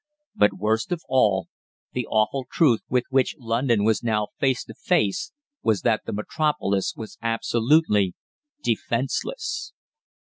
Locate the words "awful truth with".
2.07-3.03